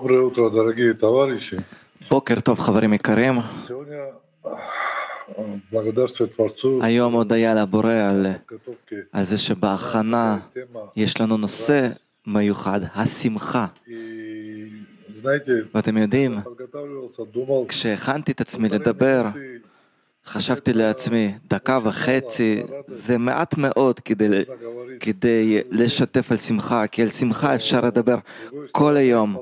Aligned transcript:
Доброе 0.00 0.22
утро, 0.22 0.48
дорогие 0.48 0.94
товарищи. 0.94 1.56
בוקר 2.10 2.40
טוב 2.40 2.58
חברים 2.58 2.92
יקרים, 2.92 3.34
Сегодня 3.68 4.12
э, 4.44 4.48
благодарствие 5.70 6.28
Творцу 6.28 6.80
היום 6.82 7.12
הודיה 7.12 7.54
לבורא 7.54 7.92
על, 7.92 8.26
подготовки 8.46 8.94
על 9.12 9.24
זה 9.24 9.38
שבהכנה 9.38 10.38
тема. 10.54 10.80
יש 10.96 11.20
לנו 11.20 11.36
נושא 11.36 11.88
מיוחד, 12.26 12.80
השמחה. 12.94 13.66
И 13.86 13.92
знаете, 15.14 15.52
ואתם 15.74 15.96
יודעים, 15.96 16.40
подготавливался, 16.44 17.22
думал, 17.34 17.66
כשהכנתי 17.68 18.32
את 18.32 18.40
עצמי 18.40 18.68
לדבר, 18.68 19.22
ты 19.34 19.49
חשבתי 20.25 20.73
לעצמי, 20.73 21.33
דקה 21.47 21.79
וחצי 21.83 22.63
זה 22.87 23.17
מעט 23.17 23.57
מאוד 23.57 23.99
כדי, 23.99 24.27
כדי 24.99 25.61
לשתף 25.71 26.31
על 26.31 26.37
שמחה, 26.37 26.87
כי 26.87 27.01
על 27.01 27.09
שמחה 27.09 27.55
אפשר 27.55 27.85
לדבר 27.85 28.17
כל 28.71 28.97
היום. 28.97 29.37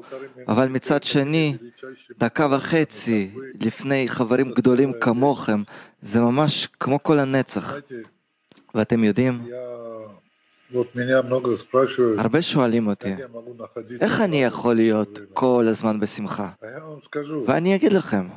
אבל 0.48 0.68
מצד 0.68 1.04
שני, 1.04 1.58
דקה 2.20 2.48
וחצי 2.52 3.30
לפני 3.62 4.10
חברים 4.10 4.52
גדולים 4.52 4.94
כמוכם, 5.02 5.62
זה 6.02 6.20
ממש 6.20 6.68
כמו 6.80 7.04
כל 7.04 7.20
הנצח. 7.20 7.78
ואתם 8.76 9.04
יודעים, 9.04 9.42
הרבה 12.18 12.42
שואלים 12.42 12.88
אותי, 12.88 13.14
איך 14.02 14.22
אני 14.22 14.44
יכול 14.44 14.76
להיות 14.76 15.20
כל 15.34 15.66
הזמן 15.68 16.00
בשמחה? 16.00 16.50
ואני 17.46 17.76
אגיד 17.76 17.94
לכם, 17.94 18.28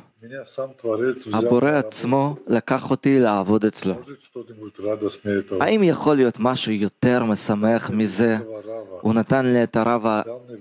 הבורא 1.33 1.69
עצמו 1.69 2.35
לקח 2.47 2.91
אותי 2.91 3.19
לעבוד 3.19 3.65
אצלו. 3.65 3.93
האם 5.59 5.83
יכול 5.83 6.15
להיות 6.15 6.37
משהו 6.39 6.71
יותר 6.71 7.23
משמח 7.23 7.89
מזה? 7.89 8.37
הוא 9.01 9.13
נתן 9.13 9.45
לי 9.45 9.63
את 9.63 9.75
הרב 9.75 10.05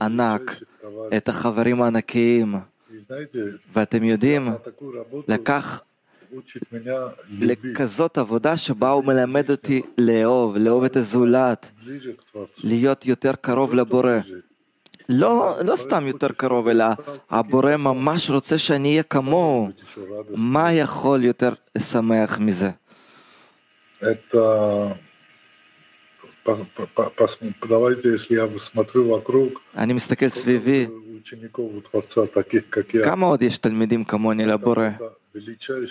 הענק, 0.01 0.63
את 1.17 1.29
החברים 1.29 1.83
הענקיים. 1.83 2.55
ואתם 3.73 4.05
יודעים, 4.05 4.49
לקח 5.29 5.83
לכזאת 7.41 8.19
עבודה 8.19 8.57
שבה 8.57 8.91
הוא 8.91 9.05
מלמד 9.05 9.51
אותי 9.51 9.83
לאהוב, 9.99 10.57
לאהוב 10.57 10.85
את 10.85 10.97
הזולת, 10.97 11.73
להיות 12.65 13.07
יותר 13.07 13.33
קרוב 13.41 13.75
לבורא, 13.75 14.19
לא, 15.13 15.57
לא 15.65 15.77
סתם 15.77 16.07
יותר 16.07 16.29
קרוב, 16.29 16.69
אלא 16.69 16.85
הבורא 17.31 17.77
ממש 17.77 18.31
רוצה 18.31 18.59
שאני 18.59 18.89
אהיה 18.89 19.03
כמוהו. 19.03 19.69
מה 20.37 20.73
יכול 20.73 21.25
יותר 21.25 21.53
לשמח 21.77 22.39
מזה? 22.39 22.71
אני 29.77 29.93
מסתכל 29.93 30.29
סביבי, 30.29 30.87
כמה 33.05 33.27
עוד 33.27 33.43
יש 33.43 33.59
תלמידים 33.59 34.05
כמוני 34.05 34.47
לבורא? 34.47 34.89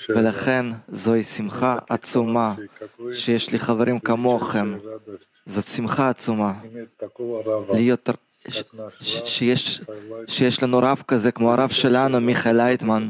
ולכן 0.09 0.65
זוהי 0.87 1.23
שמחה 1.23 1.77
עצומה 1.89 2.55
שיש 3.13 3.51
לי 3.51 3.59
חברים 3.59 3.99
כמוכם. 3.99 4.77
זאת 5.45 5.65
שמחה 5.65 6.09
עצומה 6.09 6.53
להיות 7.73 8.09
שיש, 9.01 9.81
שיש 10.27 10.63
לנו 10.63 10.79
רב 10.79 11.03
כזה 11.07 11.31
כמו 11.31 11.53
הרב 11.53 11.69
שלנו 11.69 12.21
מיכאל 12.21 12.55
לייטמן. 12.57 13.09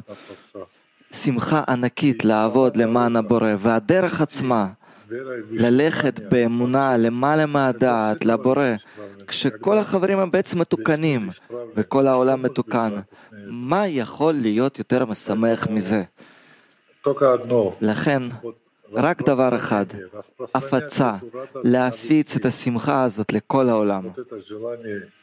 שמחה 1.11 1.63
ענקית 1.69 2.25
לעבוד 2.25 2.77
למען 2.77 3.15
הבורא 3.15 3.49
והדרך 3.59 4.21
עצמה 4.21 4.67
ללכת 5.51 6.19
באמונה 6.19 6.97
למעלה 6.97 7.45
מהדעת 7.45 8.25
לבורא. 8.25 8.75
כשכל 9.27 9.77
החברים 9.77 10.19
הם 10.19 10.31
בעצם 10.31 10.59
מתוקנים 10.59 11.29
וכל 11.75 12.07
העולם 12.07 12.41
מתוקן 12.41 12.93
מה 13.47 13.87
יכול 13.87 14.33
להיות 14.33 14.79
יותר 14.79 15.05
משמח 15.05 15.67
מזה? 15.67 16.03
לכן 17.81 18.23
רק 18.91 19.21
דבר 19.21 19.55
אחד, 19.55 19.85
הפצה, 20.55 21.15
להפיץ 21.55 22.35
את 22.35 22.45
השמחה 22.45 23.03
הזאת 23.03 23.33
לכל 23.33 23.69
העולם. 23.69 24.03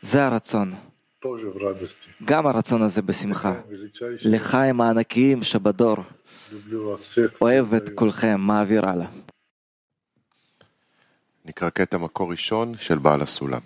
זה 0.02 0.26
הרצון. 0.26 0.74
גם 2.24 2.46
הרצון 2.46 2.82
הזה 2.82 3.02
בשמחה. 3.02 3.54
לחיים 4.24 4.80
הענקיים 4.80 5.42
שבדור. 5.42 5.96
אוהב 7.40 7.74
את 7.74 7.90
כולכם, 7.94 8.40
מעביר 8.40 8.86
הלאה. 8.86 9.06
נקרא 11.44 11.68
קטע 11.68 11.98
מקור 11.98 12.30
ראשון 12.30 12.74
של 12.78 12.98
בעל 12.98 13.22
הסולם. 13.22 13.60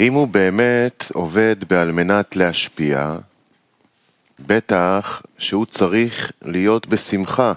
אם 0.00 0.12
הוא 0.12 0.28
באמת 0.28 1.04
עובד 1.12 1.56
בעל 1.68 1.92
מנת 1.92 2.36
להשפיע, 2.36 3.16
בטח 4.40 5.22
שהוא 5.38 5.66
צריך 5.66 6.32
להיות 6.42 6.86
בשמחה 6.86 7.52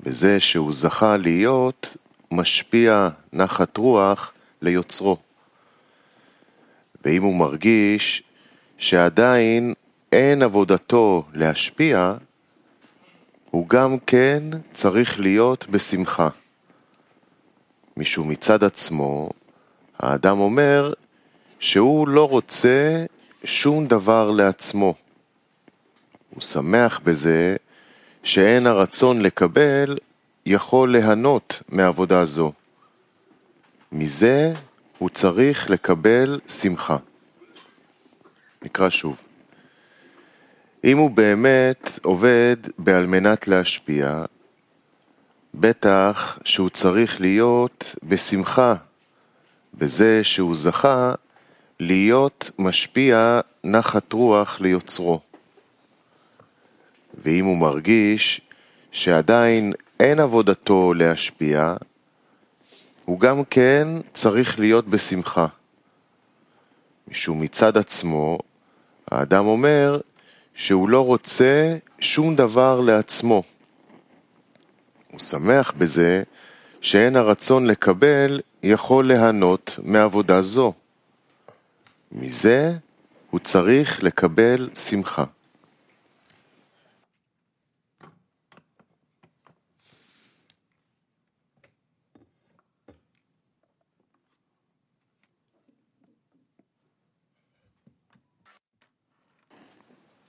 בזה 0.00 0.40
שהוא 0.40 0.72
זכה 0.72 1.16
להיות 1.16 1.96
משפיע 2.30 3.08
נחת 3.32 3.76
רוח 3.76 4.32
ליוצרו. 4.62 5.16
ואם 7.04 7.22
הוא 7.22 7.36
מרגיש 7.36 8.22
שעדיין 8.78 9.74
אין 10.12 10.42
עבודתו 10.42 11.24
להשפיע, 11.34 12.14
הוא 13.50 13.68
גם 13.68 13.98
כן 14.06 14.42
צריך 14.72 15.20
להיות 15.20 15.66
בשמחה. 15.70 16.28
משום 17.96 18.28
מצד 18.28 18.64
עצמו, 18.64 19.30
האדם 19.98 20.38
אומר 20.38 20.92
שהוא 21.60 22.08
לא 22.08 22.28
רוצה 22.28 23.04
שום 23.44 23.86
דבר 23.86 24.30
לעצמו. 24.30 24.94
הוא 26.30 26.42
שמח 26.42 27.00
בזה 27.04 27.56
שאין 28.22 28.66
הרצון 28.66 29.20
לקבל 29.20 29.98
יכול 30.46 30.92
ליהנות 30.92 31.62
מעבודה 31.68 32.24
זו. 32.24 32.52
מזה 33.92 34.52
הוא 34.98 35.10
צריך 35.10 35.70
לקבל 35.70 36.40
שמחה. 36.48 36.96
נקרא 38.62 38.90
שוב. 38.90 39.16
אם 40.84 40.98
הוא 40.98 41.10
באמת 41.10 41.98
עובד 42.02 42.56
בעל 42.78 43.06
מנת 43.06 43.48
להשפיע, 43.48 44.24
בטח 45.54 46.38
שהוא 46.44 46.70
צריך 46.70 47.20
להיות 47.20 47.94
בשמחה, 48.02 48.74
בזה 49.74 50.24
שהוא 50.24 50.54
זכה 50.54 51.14
להיות 51.80 52.50
משפיע 52.58 53.40
נחת 53.64 54.12
רוח 54.12 54.60
ליוצרו. 54.60 55.20
ואם 57.24 57.44
הוא 57.44 57.56
מרגיש 57.56 58.40
שעדיין 58.92 59.72
אין 60.00 60.20
עבודתו 60.20 60.94
להשפיע, 60.94 61.74
הוא 63.04 63.20
גם 63.20 63.44
כן 63.44 63.88
צריך 64.12 64.60
להיות 64.60 64.88
בשמחה. 64.88 65.46
משום 67.08 67.40
מצד 67.40 67.76
עצמו, 67.76 68.38
האדם 69.10 69.46
אומר 69.46 70.00
שהוא 70.54 70.88
לא 70.88 71.06
רוצה 71.06 71.76
שום 72.00 72.36
דבר 72.36 72.80
לעצמו. 72.80 73.42
הוא 75.12 75.20
שמח 75.20 75.72
בזה 75.78 76.22
שאין 76.80 77.16
הרצון 77.16 77.66
לקבל 77.66 78.40
יכול 78.62 79.06
ליהנות 79.06 79.78
מעבודה 79.82 80.40
זו. 80.40 80.72
מזה 82.12 82.72
הוא 83.30 83.40
צריך 83.40 84.02
לקבל 84.02 84.68
שמחה. 84.74 85.24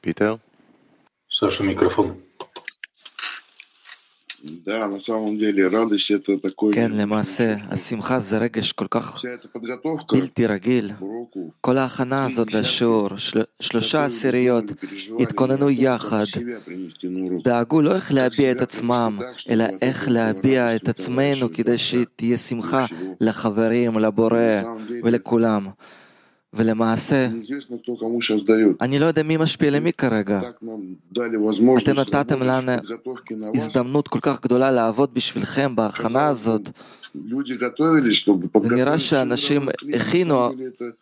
פיטר? 0.01 0.37
Саша, 1.29 1.65
микрофон. 1.65 2.15
Да, 4.67 4.87
на 4.89 5.01
самом 5.01 5.39
деле 5.39 5.69
радость 5.69 6.11
это 6.11 6.39
такой 6.39 6.75
כן, 6.75 6.93
למעשה, 6.93 7.57
השמחה 7.71 8.21
זה 8.21 8.39
רגש 8.39 8.73
כל 8.73 8.87
כך 8.91 9.17
вся 9.17 9.29
эта 9.29 9.49
подготовка 9.49 10.17
בלתי 10.17 10.47
רגיל. 10.47 10.93
к 10.93 11.03
уроку, 11.03 11.51
כל 11.61 11.79
ההכנה 11.79 12.27
הזאת 12.27 12.55
לשיעור, 12.55 13.17
של... 13.17 13.43
שלושה 13.61 14.05
עשיריות, 14.05 14.65
התכוננו 15.21 15.71
יחד, 15.71 16.25
דאגו 17.45 17.83
לא 17.83 17.95
איך 17.95 18.13
להביע 18.13 18.53
את 18.53 18.61
עצמם, 18.61 19.13
אלא 19.51 19.65
איך 19.83 20.09
להביע 20.09 20.77
את 20.77 20.89
עצמנו 20.89 21.53
כדי 21.53 21.79
שתהיה 21.79 22.39
שמחה 22.39 22.87
לחברים, 23.21 23.99
לבורא 23.99 24.61
ולכולם. 25.05 25.69
ולמעשה, 26.54 27.28
אני 28.82 29.00
לא 29.00 29.06
יודע 29.06 29.24
מי 29.24 29.38
משפיע 29.38 29.72
למי 29.72 29.94
כרגע. 29.94 30.40
אתם 31.78 32.00
נתתם 32.00 32.44
לנו 32.44 32.72
הזדמנות 33.56 34.08
כל 34.08 34.20
כך 34.22 34.42
גדולה 34.42 34.72
לעבוד 34.72 35.14
בשבילכם 35.14 35.76
בהכנה 35.76 36.28
הזאת. 36.28 36.70
זה 38.62 38.76
נראה 38.76 38.98
שאנשים 38.98 39.70
הכינו, 39.94 40.50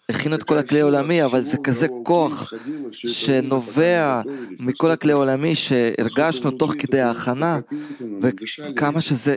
הכינו 0.09 0.35
את 0.35 0.43
כל 0.43 0.57
הכלי 0.57 0.81
העולמי, 0.81 1.23
אבל 1.25 1.41
זה 1.41 1.57
כזה 1.57 1.87
כוח 2.03 2.53
שנובע 2.91 4.21
מכל 4.59 4.91
הכלי 4.91 5.11
העולמי 5.11 5.55
שהרגשנו 5.55 6.51
תוך 6.51 6.73
כדי 6.79 6.99
ההכנה, 6.99 7.59
וכמה 8.21 9.01
שזה 9.01 9.35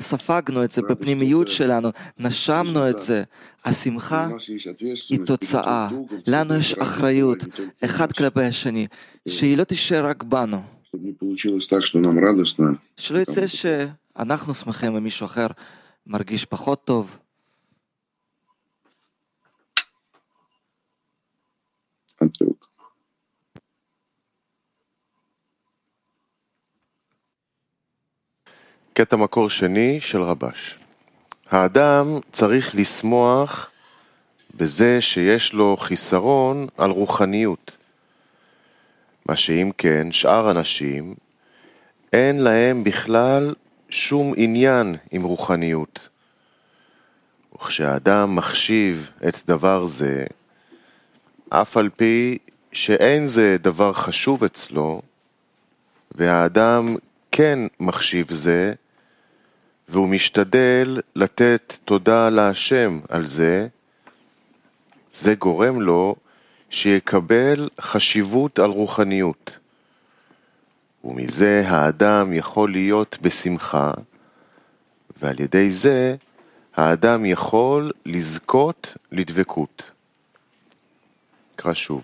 ספגנו 0.00 0.64
את 0.64 0.72
זה 0.72 0.82
בפנימיות 0.82 1.48
שלנו, 1.48 1.90
נשמנו 2.18 2.90
את 2.90 2.98
זה. 2.98 3.22
השמחה 3.64 4.28
היא 5.08 5.20
תוצאה. 5.26 5.88
לנו 6.26 6.54
יש 6.54 6.74
אחריות, 6.74 7.38
אחד 7.84 8.12
כלפי 8.12 8.44
השני, 8.44 8.86
שהיא 9.28 9.56
לא 9.56 9.64
תישאר 9.64 10.06
רק 10.06 10.22
בנו. 10.22 10.62
שלא 12.96 13.18
יצא 13.18 13.46
שאנחנו 13.46 14.54
שמחים 14.54 14.94
ומישהו 14.94 15.26
אחר 15.26 15.46
מרגיש 16.06 16.44
פחות 16.44 16.84
טוב. 16.84 17.16
Thank 22.22 22.40
you. 22.40 22.61
קטע 28.94 29.16
מקור 29.16 29.50
שני 29.50 30.00
של 30.00 30.22
רבש. 30.22 30.78
האדם 31.50 32.18
צריך 32.32 32.74
לשמוח 32.74 33.70
בזה 34.54 35.00
שיש 35.00 35.52
לו 35.52 35.76
חיסרון 35.76 36.66
על 36.78 36.90
רוחניות. 36.90 37.76
מה 39.26 39.36
שאם 39.36 39.70
כן, 39.78 40.12
שאר 40.12 40.50
אנשים, 40.50 41.14
אין 42.12 42.38
להם 42.42 42.84
בכלל 42.84 43.54
שום 43.88 44.34
עניין 44.36 44.96
עם 45.10 45.22
רוחניות. 45.22 46.08
וכשאדם 47.54 48.36
מחשיב 48.36 49.10
את 49.28 49.36
דבר 49.46 49.86
זה, 49.86 50.24
אף 51.48 51.76
על 51.76 51.88
פי 51.96 52.38
שאין 52.72 53.26
זה 53.26 53.56
דבר 53.60 53.92
חשוב 53.92 54.44
אצלו, 54.44 55.02
והאדם 56.14 56.96
כן 57.32 57.58
מחשיב 57.80 58.32
זה, 58.32 58.74
והוא 59.88 60.08
משתדל 60.08 61.00
לתת 61.16 61.78
תודה 61.84 62.28
להשם 62.28 63.00
על 63.08 63.26
זה, 63.26 63.68
זה 65.10 65.34
גורם 65.34 65.80
לו 65.80 66.16
שיקבל 66.70 67.68
חשיבות 67.80 68.58
על 68.58 68.70
רוחניות. 68.70 69.56
ומזה 71.04 71.64
האדם 71.66 72.32
יכול 72.32 72.70
להיות 72.70 73.18
בשמחה, 73.22 73.90
ועל 75.22 75.40
ידי 75.40 75.70
זה 75.70 76.16
האדם 76.76 77.24
יכול 77.24 77.92
לזכות 78.06 78.96
לדבקות. 79.12 79.90
נקרא 81.54 81.74
שוב. 81.74 82.02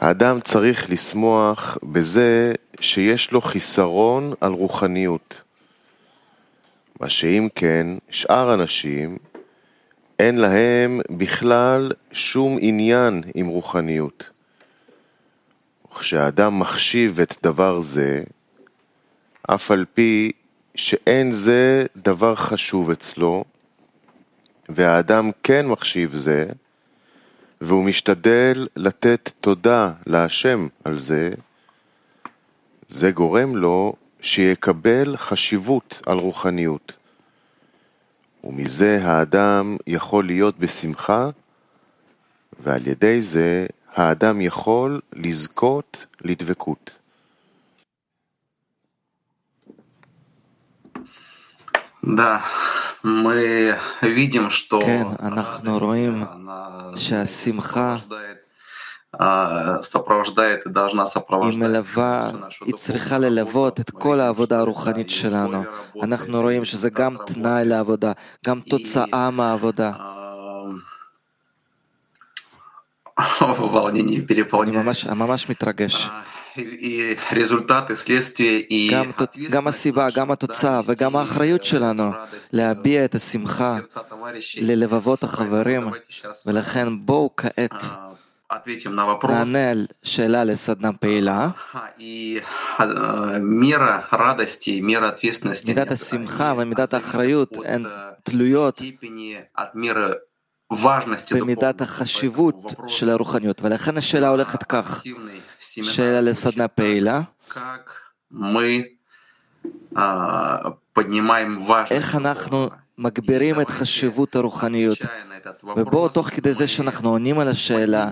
האדם 0.00 0.40
צריך 0.40 0.90
לשמוח 0.90 1.78
בזה 1.82 2.52
שיש 2.80 3.32
לו 3.32 3.40
חיסרון 3.40 4.32
על 4.40 4.52
רוחניות. 4.52 5.42
מה 7.00 7.10
שאם 7.10 7.48
כן, 7.54 7.86
שאר 8.10 8.54
אנשים, 8.54 9.18
אין 10.18 10.38
להם 10.38 11.00
בכלל 11.10 11.92
שום 12.12 12.58
עניין 12.60 13.22
עם 13.34 13.46
רוחניות. 13.46 14.30
וכשאדם 15.92 16.58
מחשיב 16.58 17.20
את 17.20 17.34
דבר 17.42 17.80
זה, 17.80 18.22
אף 19.42 19.70
על 19.70 19.84
פי 19.94 20.32
שאין 20.74 21.32
זה 21.32 21.86
דבר 21.96 22.34
חשוב 22.34 22.90
אצלו, 22.90 23.44
והאדם 24.68 25.30
כן 25.42 25.66
מחשיב 25.66 26.14
זה, 26.14 26.46
והוא 27.60 27.84
משתדל 27.84 28.68
לתת 28.76 29.30
תודה 29.40 29.92
להשם 30.06 30.68
על 30.84 30.98
זה, 30.98 31.30
זה 32.88 33.10
גורם 33.10 33.56
לו 33.56 33.94
שיקבל 34.22 35.16
חשיבות 35.16 36.02
על 36.06 36.18
רוחניות. 36.18 36.92
ומזה 38.44 39.00
האדם 39.02 39.76
יכול 39.86 40.24
להיות 40.24 40.58
בשמחה, 40.58 41.30
ועל 42.60 42.86
ידי 42.86 43.22
זה 43.22 43.66
האדם 43.94 44.40
יכול 44.40 45.00
לזכות 45.12 46.06
לדבקות. 46.20 46.98
כן, 54.86 55.06
אנחנו 55.22 55.78
רואים 55.78 56.24
שהשמחה 56.96 57.96
היא 61.50 61.58
מלווה, 61.58 62.30
היא 62.64 62.74
צריכה 62.74 63.18
ללוות 63.18 63.80
את 63.80 63.90
כל 63.90 64.20
העבודה 64.20 64.58
הרוחנית 64.58 65.10
שלנו. 65.10 65.62
אנחנו 66.02 66.40
רואים 66.40 66.64
שזה 66.64 66.90
גם 66.90 67.16
תנאי 67.26 67.64
לעבודה, 67.64 68.12
גם 68.46 68.60
תוצאה 68.60 69.30
מהעבודה. 69.30 69.92
אני 74.62 74.76
ממש, 74.76 75.06
ממש 75.06 75.48
מתרגש. 75.48 76.10
גם, 78.90 79.10
גם 79.50 79.66
הסיבה, 79.66 80.08
גם 80.14 80.30
התוצאה 80.30 80.80
וגם 80.86 81.16
האחריות 81.16 81.64
שלנו 81.64 82.10
להביע 82.52 83.04
את 83.04 83.14
השמחה 83.14 83.76
ללבבות 84.56 85.24
החברים, 85.24 85.90
ולכן 86.46 86.88
בואו 87.06 87.30
כעת. 87.36 87.84
ответим 88.49 88.95
на 88.95 89.05
вопрос. 89.05 89.31
נענה 89.31 89.71
על 89.71 89.87
שאלה 90.03 90.43
לסדנה 90.43 90.93
פעילה. 90.93 91.49
Ага, 91.73 91.79
И 91.99 92.41
э, 92.79 93.39
мера 93.39 94.03
радости, 94.11 94.79
мера 94.81 95.09
ответственности. 95.09 95.67
מידת 95.67 95.87
нет, 95.87 95.91
השמחה 95.91 96.51
они 96.51 96.61
ומידת 96.63 96.89
зависят 96.89 96.93
האחריות 96.93 97.53
от, 97.57 97.65
הן 97.65 97.85
э, 97.85 97.89
תלויות 98.23 98.77
степени, 98.77 99.35
от 99.55 99.75
меры 99.75 100.15
важности 100.71 101.33
במידת 101.33 101.75
духовной. 101.81 101.83
החשיבות 101.83 102.55
Поэтому 102.55 102.69
вопрос 102.69 102.91
של 102.91 103.09
הרוחניות, 103.09 103.61
ולכן 103.61 103.97
השאלה 103.97 104.29
הולכת 104.29 104.63
כך, 104.63 104.97
активный 105.05 105.39
семинар 105.59 105.91
שאלה 105.91 106.21
звучит 106.21 106.31
לסדנה 106.31 106.67
так. 106.67 106.75
פעילה, 106.75 107.21
Как 107.49 107.89
мы 108.31 108.85
а, 109.95 110.73
поднимаем 110.93 111.63
важность 111.63 111.91
איך 111.91 112.15
אנחנו 112.15 112.65
духовного. 112.65 112.78
מגבירים 113.00 113.60
את 113.60 113.70
חשיבות 113.70 114.36
הרוחניות. 114.36 114.98
ובואו, 115.76 116.08
תוך 116.08 116.28
כדי 116.28 116.52
זה 116.52 116.68
שאנחנו 116.68 117.08
עונים 117.10 117.38
על 117.38 117.48
השאלה, 117.48 118.08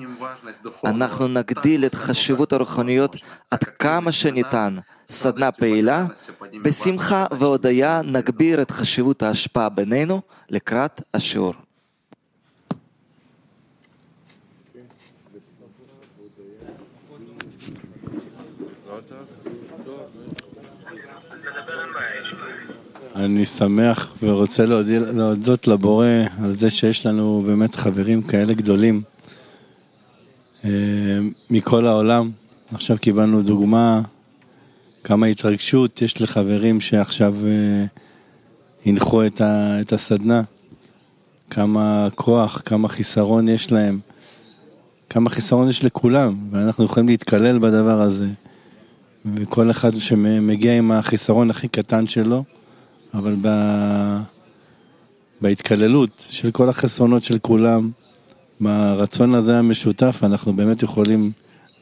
אנחנו 0.85 1.29
נגדיל 1.29 1.87
את 1.87 1.95
חשיבות 1.95 2.53
הרוחניות 2.53 3.17
עד 3.51 3.65
כמה 3.65 4.13
שניתן. 4.13 4.77
סדנה 5.07 5.53
פעילה, 5.53 6.07
בשמחה 6.65 7.27
והודיה 7.39 8.01
נגביר 8.05 8.63
את 8.63 8.71
חשיבות 8.71 9.23
ההשפעה 9.23 9.69
בינינו 9.69 10.21
לקראת 10.51 11.03
השיעור. 11.15 11.55
אני 23.19 23.47
שמח 23.47 24.15
ורוצה 24.23 24.65
להודות, 24.65 25.03
להודות 25.15 25.69
לבורא 25.69 26.07
על 26.43 26.53
זה 26.53 26.71
שיש 26.71 27.07
לנו 27.07 27.43
באמת 27.47 27.75
חברים 27.75 28.23
כאלה 28.23 28.55
גדולים 28.55 29.03
אה, 30.65 30.71
מכל 31.51 31.87
העולם. 31.87 32.31
עכשיו 32.73 32.97
קיבלנו 33.01 33.43
דוגמה, 33.43 34.01
כמה 35.05 35.27
התרגשות 35.27 36.03
יש 36.03 36.21
לחברים 36.21 36.81
שעכשיו 36.81 37.35
אה, 37.47 37.85
הנחו 38.87 39.27
את, 39.27 39.41
ה, 39.41 39.81
את 39.81 39.93
הסדנה, 39.93 40.43
כמה 41.51 42.09
כוח, 42.15 42.63
כמה 42.65 42.89
חיסרון 42.89 43.49
יש 43.49 43.73
להם, 43.73 44.01
כמה 45.11 45.31
חיסרון 45.31 45.69
יש 45.69 45.85
לכולם, 45.85 46.37
ואנחנו 46.51 46.85
יכולים 46.85 47.09
להתקלל 47.09 47.59
בדבר 47.59 48.03
הזה. 48.03 48.27
וכל 49.35 49.71
אחד 49.71 49.95
שמגיע 49.95 50.79
עם 50.79 50.93
החיסרון 50.93 51.51
הכי 51.51 51.69
קטן 51.69 52.07
שלו, 52.07 52.45
אבל 53.15 53.37
ב... 53.43 53.49
בהתקללות 55.41 56.27
של 56.29 56.51
כל 56.51 56.69
החסרונות 56.69 57.25
של 57.25 57.39
כולם, 57.39 57.91
ברצון 58.61 59.35
הזה 59.35 59.59
המשותף, 59.59 60.21
אנחנו 60.23 60.53
באמת 60.53 60.83
יכולים 60.83 61.33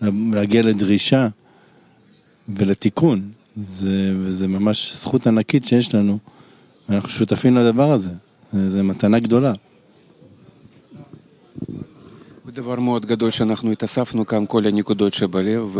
להגיע 0.03 0.63
לדרישה 0.63 1.29
ולתיקון. 2.49 3.31
זה, 3.65 4.13
וזה 4.21 4.49
ממש 4.49 4.93
זכות 4.95 5.27
ענקית 5.27 5.65
שיש 5.65 5.95
לנו, 5.95 6.19
ואנחנו 6.89 7.09
שותפים 7.09 7.57
לדבר 7.57 7.93
הזה. 7.93 8.11
זו 8.53 8.85
מתנה 8.85 9.19
גדולה. 9.19 9.53
דבר 12.57 12.81
מאוד 12.81 13.07
גדול 13.07 13.31
שאנחנו 13.31 13.73
התאספנו 13.73 14.27
כאן, 14.27 14.45
כל 14.49 14.67
הנקודות 14.67 15.15
שבלב, 15.15 15.77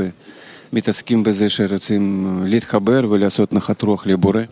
ומתעסקים 0.73 1.23
בזה 1.23 1.49
שרוצים 1.49 2.27
להתחבר 2.47 3.07
ולעשות 3.11 3.53
נחת 3.53 3.83
רוח 3.83 4.07
לבורא. 4.07 4.43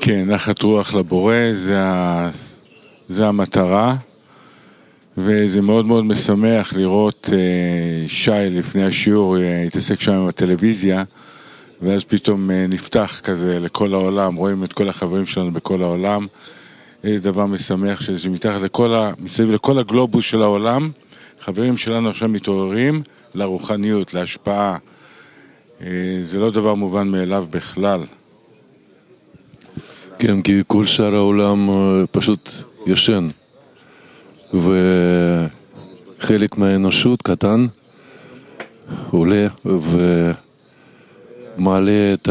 כן, 0.00 0.24
נחת 0.26 0.62
רוח 0.62 0.94
לבורא, 0.94 1.34
זה, 1.52 1.80
ה... 1.80 2.30
זה 3.08 3.26
המטרה, 3.26 3.96
וזה 5.16 5.62
מאוד 5.62 5.86
מאוד 5.86 6.04
משמח 6.04 6.72
לראות 6.72 7.30
אה, 7.32 8.08
שי 8.08 8.30
לפני 8.50 8.84
השיעור, 8.84 9.38
אה, 9.38 9.62
התעסק 9.62 10.00
שם 10.00 10.12
עם 10.12 10.28
הטלוויזיה, 10.28 11.02
ואז 11.82 12.04
פתאום 12.04 12.50
אה, 12.50 12.66
נפתח 12.68 13.20
כזה 13.24 13.60
לכל 13.60 13.94
העולם, 13.94 14.34
רואים 14.34 14.64
את 14.64 14.72
כל 14.72 14.88
החברים 14.88 15.26
שלנו 15.26 15.52
בכל 15.52 15.82
העולם. 15.82 16.26
איזה 17.04 17.30
דבר 17.30 17.46
משמח 17.46 18.00
שמתחת 18.18 18.60
לכל 18.62 18.94
ה... 18.94 19.12
מסביב 19.18 19.50
לכל 19.50 19.78
הגלובוס 19.78 20.24
של 20.24 20.42
העולם, 20.42 20.90
חברים 21.40 21.76
שלנו 21.76 22.10
עכשיו 22.10 22.28
מתעוררים 22.28 23.02
לרוחניות, 23.34 24.14
להשפעה. 24.14 24.76
זה 26.22 26.40
לא 26.40 26.50
דבר 26.50 26.74
מובן 26.74 27.08
מאליו 27.08 27.44
בכלל. 27.50 28.00
כן, 30.22 30.42
כי 30.42 30.62
כל 30.66 30.86
שאר 30.86 31.14
העולם 31.14 31.68
פשוט 32.10 32.50
ישן, 32.86 33.28
וחלק 36.18 36.58
מהאנושות 36.58 37.22
קטן 37.22 37.66
עולה 39.10 39.46
ומעלה 41.58 42.12
את 42.14 42.28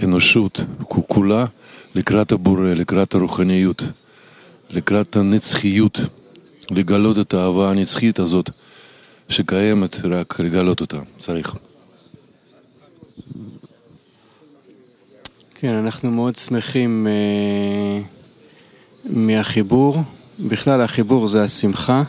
האנושות 0.00 0.60
כולה 0.88 1.44
לקראת 1.94 2.32
הבורא, 2.32 2.68
לקראת 2.74 3.14
הרוחניות, 3.14 3.82
לקראת 4.70 5.16
הנצחיות, 5.16 6.00
לגלות 6.70 7.18
את 7.18 7.34
האהבה 7.34 7.70
הנצחית 7.70 8.18
הזאת 8.18 8.50
שקיימת, 9.28 10.00
רק 10.04 10.40
לגלות 10.40 10.80
אותה, 10.80 10.98
צריך. 11.18 11.54
כן, 15.60 15.74
אנחנו 15.74 16.10
מאוד 16.10 16.36
שמחים 16.36 17.06
uh, 17.06 17.10
מהחיבור. 19.10 20.02
בכלל 20.40 20.80
החיבור 20.80 21.28
זה 21.28 21.42
השמחה, 21.42 22.02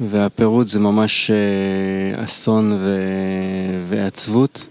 והפירוט 0.00 0.68
זה 0.68 0.80
ממש 0.80 1.30
uh, 1.30 1.34
אסון 2.24 2.72
ו- 2.72 3.80
ועצבות. 3.88 4.66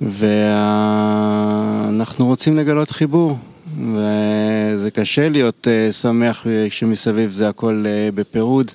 ואנחנו 0.00 0.66
רוצים 2.26 2.56
לגלות 2.56 2.90
חיבור, 2.90 3.38
וזה 3.76 4.90
קשה 4.90 5.28
להיות 5.28 5.66
uh, 5.66 5.92
שמח 5.92 6.46
כשמסביב 6.68 7.30
זה 7.30 7.48
הכל 7.48 7.84
uh, 7.84 8.14
בפירוד, 8.14 8.70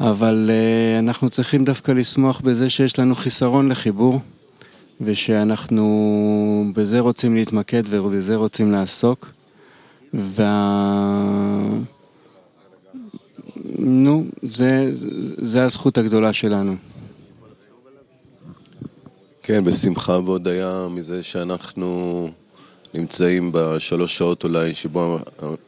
אבל 0.00 0.50
uh, 0.50 0.52
אנחנו 0.98 1.30
צריכים 1.30 1.64
דווקא 1.64 1.92
לשמוח 1.92 2.40
בזה 2.40 2.70
שיש 2.70 2.98
לנו 2.98 3.14
חיסרון 3.14 3.68
לחיבור. 3.68 4.20
ושאנחנו 5.04 6.72
בזה 6.74 7.00
רוצים 7.00 7.34
להתמקד 7.34 7.82
ובזה 7.86 8.36
רוצים 8.36 8.72
לעסוק. 8.72 9.30
וה... 10.14 11.78
נו, 13.78 14.24
זה, 14.42 14.90
זה 15.36 15.64
הזכות 15.64 15.98
הגדולה 15.98 16.32
שלנו. 16.32 16.76
כן, 19.42 19.64
בשמחה 19.64 20.18
והודיה 20.24 20.86
מזה 20.90 21.22
שאנחנו 21.22 22.28
נמצאים 22.94 23.50
בשלוש 23.54 24.18
שעות 24.18 24.44
אולי 24.44 24.74
שבו 24.74 25.18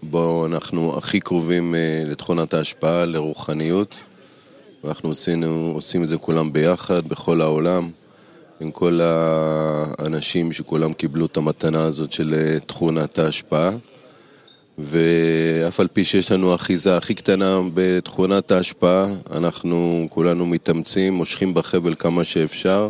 בו 0.02 0.46
אנחנו 0.46 0.98
הכי 0.98 1.20
קרובים 1.20 1.74
לתכונת 2.04 2.54
ההשפעה, 2.54 3.04
לרוחניות. 3.04 3.96
ואנחנו 4.84 5.10
עשינו, 5.10 5.72
עושים 5.74 6.02
את 6.02 6.08
זה 6.08 6.16
כולם 6.18 6.52
ביחד, 6.52 7.08
בכל 7.08 7.40
העולם. 7.40 7.90
עם 8.60 8.70
כל 8.70 9.00
האנשים 9.02 10.52
שכולם 10.52 10.92
קיבלו 10.92 11.26
את 11.26 11.36
המתנה 11.36 11.82
הזאת 11.82 12.12
של 12.12 12.58
תכונת 12.66 13.18
ההשפעה. 13.18 13.70
ואף 14.78 15.80
על 15.80 15.88
פי 15.88 16.04
שיש 16.04 16.32
לנו 16.32 16.54
אחיזה 16.54 16.96
הכי 16.96 17.14
קטנה 17.14 17.60
בתכונת 17.74 18.52
ההשפעה, 18.52 19.06
אנחנו 19.32 20.06
כולנו 20.10 20.46
מתאמצים, 20.46 21.14
מושכים 21.14 21.54
בחבל 21.54 21.94
כמה 21.94 22.24
שאפשר, 22.24 22.88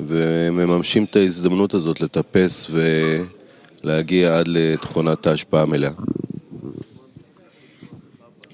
ומממשים 0.00 1.04
את 1.04 1.16
ההזדמנות 1.16 1.74
הזאת 1.74 2.00
לטפס 2.00 2.70
ולהגיע 3.84 4.38
עד 4.38 4.48
לתכונת 4.48 5.26
ההשפעה 5.26 5.62
המלאה. 5.62 5.90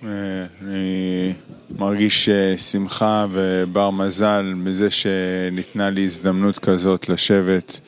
אני 0.02 1.32
מרגיש 1.78 2.28
שמחה 2.70 3.26
ובר 3.30 3.90
מזל 3.90 4.52
מזה 4.56 4.90
שניתנה 4.90 5.90
לי 5.90 6.04
הזדמנות 6.04 6.58
כזאת 6.58 7.08
לשבת 7.08 7.80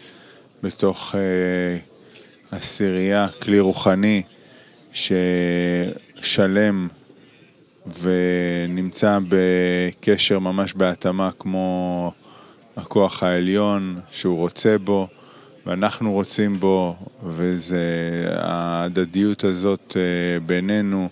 בתוך 0.62 1.14
עשירייה, 2.50 3.28
כלי 3.42 3.60
רוחני 3.60 4.22
ששלם 4.92 6.88
ונמצא 8.00 9.18
בקשר 9.28 10.38
ממש 10.38 10.74
בהתאמה 10.74 11.30
כמו 11.38 12.12
הכוח 12.76 13.22
העליון 13.22 14.00
שהוא 14.10 14.38
רוצה 14.38 14.78
בו 14.78 15.08
ואנחנו 15.66 16.12
רוצים 16.12 16.52
בו 16.52 16.96
וזה 17.22 17.84
ההדדיות 18.36 19.44
הזאת 19.44 19.96
בינינו 20.46 21.08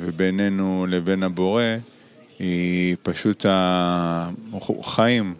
ובינינו 0.00 0.86
לבין 0.88 1.22
הבורא 1.22 1.62
היא 2.38 2.96
פשוט 3.02 3.46
החיים. 3.48 5.34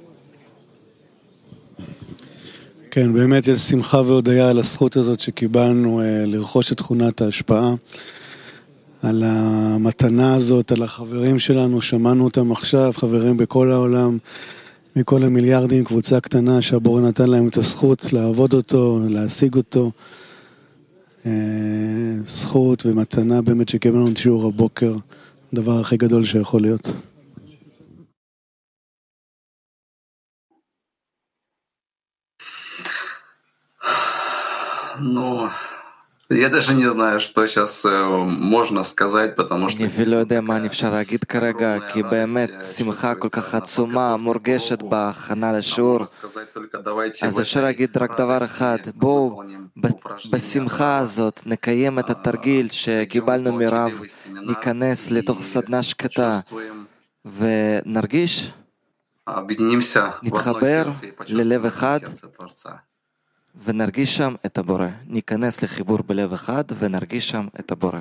כן, 2.91 3.13
באמת 3.13 3.49
יש 3.49 3.61
שמחה 3.61 4.01
והודיה 4.01 4.51
על 4.51 4.59
הזכות 4.59 4.97
הזאת 4.97 5.21
שקיבלנו 5.21 6.01
לרכוש 6.27 6.73
את 6.73 6.77
תכונת 6.77 7.21
ההשפעה, 7.21 7.75
על 9.03 9.23
המתנה 9.27 10.35
הזאת, 10.35 10.73
על 10.73 10.83
החברים 10.83 11.39
שלנו, 11.39 11.83
שמענו 11.83 12.25
אותם 12.25 12.53
עכשיו, 12.53 12.93
חברים 12.97 13.37
בכל 13.37 13.73
העולם, 13.73 14.19
מכל 14.97 15.23
המיליארדים, 15.23 15.85
קבוצה 15.85 16.21
קטנה 16.21 16.63
שהבורא 16.63 17.01
נתן 17.01 17.29
להם 17.31 17.49
את 17.49 17.57
הזכות 17.57 18.13
לעבוד 18.13 18.53
אותו, 18.53 19.01
להשיג 19.09 19.55
אותו. 19.55 19.91
אה, 21.27 21.33
זכות 22.25 22.87
ומתנה 22.87 23.43
באמת 23.43 23.69
שקיבל 23.69 23.97
לנו 23.97 24.13
את 24.13 24.17
שיעור 24.17 24.49
הבוקר, 24.49 24.95
הדבר 25.53 25.81
הכי 25.81 25.97
גדול 25.97 26.25
שיכול 26.25 26.63
להיות. 26.63 26.87
נו. 35.15 35.47
No. 35.47 35.66
я 36.30 36.50
даже 36.50 36.74
не 36.74 36.90
знаю, 36.90 37.20
что 37.20 37.46
сейчас 37.46 37.86
можно 38.26 38.84
сказать, 38.84 39.36
потому 39.36 39.70
что... 39.70 39.84
אני 39.84 39.88
אפילו 39.88 40.12
לא 40.12 40.18
יודע 40.18 40.42
מה 40.42 40.58
אני 40.58 40.68
אפשר 40.68 40.90
להגיד 40.90 41.24
כרגע, 41.24 41.78
כי 41.94 42.04
באמת 42.04 42.50
שמחה 42.78 43.16
כל 43.16 43.30
כך 43.30 43.56
עצומה 43.56 44.18
מורגשת 44.18 44.82
בהכנה 44.82 45.52
לשיעור. 45.52 46.06
אז 47.24 47.40
אפשר 47.40 47.62
להגיד 47.62 47.98
רק 47.98 48.18
דבר 48.18 48.46
אחד, 48.46 48.78
בואו 48.96 49.44
בשמחה 50.32 50.98
הזאת 50.98 51.42
נקיים 51.46 52.00
את 52.00 52.10
התרגיל 52.10 52.70
שקיבלנו 52.70 53.54
מרב, 53.54 53.92
ניכנס 54.48 55.12
לתוך 55.12 55.42
סדנה 55.44 55.84
שקטה 55.84 56.40
ונרגיש, 57.38 58.52
נתחבר 60.24 60.86
ללב 61.28 61.66
אחד 61.66 62.00
ונרגיש 63.65 64.17
שם 64.17 64.35
את 64.47 64.59
הבורא. 64.59 64.89
ניכנס 65.07 65.63
לחיבור 65.63 65.99
בלב 66.07 66.33
אחד 66.33 66.65
ונרגיש 66.79 67.31
שם 67.31 67.47
את 67.61 67.73
הבורא. 67.73 68.01